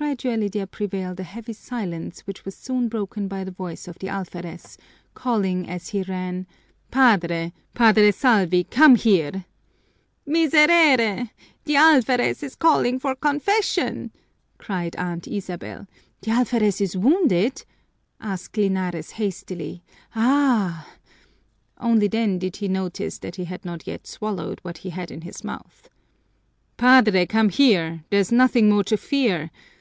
_"Gradually 0.02 0.48
there 0.48 0.64
prevailed 0.66 1.20
a 1.20 1.24
heavy 1.24 1.52
silence 1.52 2.20
which 2.20 2.46
was 2.46 2.54
soon 2.54 2.88
broken 2.88 3.28
by 3.28 3.44
the 3.44 3.50
voice 3.50 3.86
of 3.86 3.98
the 3.98 4.06
alferez, 4.08 4.78
calling 5.12 5.68
as 5.68 5.90
he 5.90 6.00
ran: 6.02 6.46
"Padre, 6.90 7.52
Padre 7.74 8.10
Salvi, 8.10 8.64
come 8.64 8.94
here!" 8.96 9.44
"Miserere! 10.24 11.28
The 11.64 11.76
alferez 11.76 12.42
is 12.42 12.56
calling 12.56 12.98
for 12.98 13.14
confession," 13.14 14.10
cried 14.56 14.96
Aunt 14.96 15.28
Isabel. 15.28 15.86
"The 16.22 16.30
alferez 16.30 16.80
is 16.80 16.96
wounded?" 16.96 17.62
asked 18.22 18.56
Linares 18.56 19.12
hastily. 19.12 19.82
"Ah!!!" 20.16 20.94
Only 21.78 22.08
then 22.08 22.38
did 22.38 22.56
he 22.56 22.68
notice 22.68 23.18
that 23.18 23.36
he 23.36 23.44
had 23.44 23.66
not 23.66 23.86
yet 23.86 24.06
swallowed 24.06 24.60
what 24.62 24.78
he 24.78 24.90
had 24.90 25.10
in 25.10 25.20
his 25.20 25.44
mouth. 25.44 25.90
"Padre, 26.78 27.26
come 27.26 27.50
here! 27.50 28.02
There's 28.08 28.32
nothing 28.32 28.70
more 28.70 28.84
to 28.84 28.96
fear!" 28.96 29.50